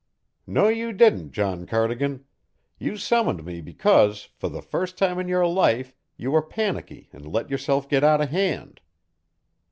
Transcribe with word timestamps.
"No, 0.47 0.67
you 0.67 0.93
didn't, 0.93 1.29
John 1.31 1.67
Cardigan. 1.67 2.25
You 2.79 2.97
summoned 2.97 3.45
me 3.45 3.61
because, 3.61 4.29
for 4.33 4.49
the 4.49 4.59
first 4.63 4.97
time 4.97 5.19
in 5.19 5.27
your 5.27 5.45
life, 5.45 5.93
you 6.17 6.31
were 6.31 6.41
panicky 6.41 7.09
and 7.13 7.27
let 7.31 7.51
yourself 7.51 7.87
get 7.87 8.03
out 8.03 8.19
of 8.19 8.29
hand." 8.29 8.81